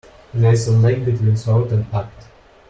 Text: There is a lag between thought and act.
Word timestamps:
There 0.33 0.51
is 0.51 0.67
a 0.67 0.71
lag 0.71 1.05
between 1.05 1.35
thought 1.35 1.71
and 1.71 1.85
act. 1.93 2.25